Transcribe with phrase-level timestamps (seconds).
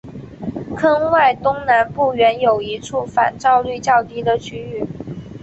[0.75, 4.83] 坑外东南不远有一处反照率较低的区域。